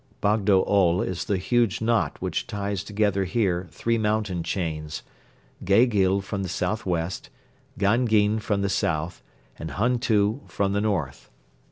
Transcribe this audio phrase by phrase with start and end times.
[0.19, 5.03] Bogdo Ol is the huge knot which ties together here three mountain chains:
[5.63, 7.29] Gegyl from the southwest,
[7.77, 9.21] Gangyn from the south,
[9.59, 11.29] and Huntu from the north.